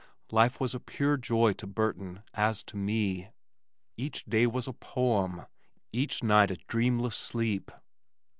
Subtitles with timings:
[0.31, 3.29] Life was a pure joy to Burton as to me.
[3.97, 5.45] Each day was a poem,
[5.93, 7.69] each night a dreamless sleep!